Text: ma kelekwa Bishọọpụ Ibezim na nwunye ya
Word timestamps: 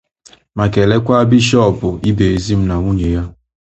ma 0.57 0.65
kelekwa 0.73 1.17
Bishọọpụ 1.29 1.87
Ibezim 2.09 2.61
na 2.69 2.75
nwunye 2.81 3.07
ya 3.15 3.23